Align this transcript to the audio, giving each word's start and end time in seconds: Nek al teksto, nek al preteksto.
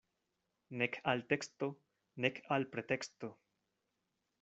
Nek 0.81 0.97
al 1.13 1.21
teksto, 1.35 1.71
nek 2.25 2.43
al 2.59 2.69
preteksto. 2.75 3.35